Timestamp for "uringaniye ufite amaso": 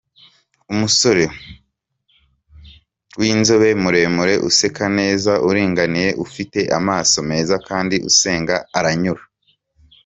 5.47-7.17